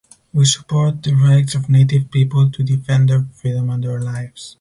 [0.33, 4.49] We support the rights of Native people to defend their freedom and their lives.